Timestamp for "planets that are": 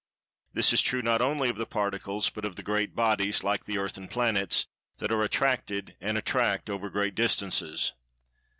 4.09-5.21